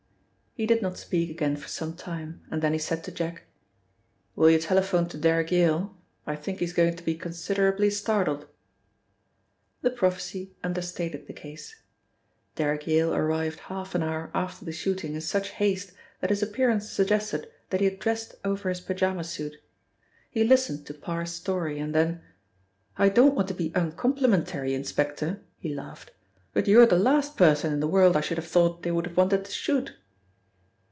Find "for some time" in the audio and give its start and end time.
1.55-2.41